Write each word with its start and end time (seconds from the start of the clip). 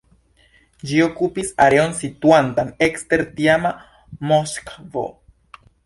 Ĝi 0.91 1.01
okupis 1.07 1.51
areon 1.67 1.93
situantan 1.99 2.73
ekster 2.89 3.25
tiama 3.37 3.75
Moskvo. 4.33 5.07